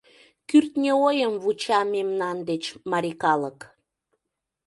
[0.49, 3.59] Кӱртньӧ ойым вуча мемнан деч марий калык.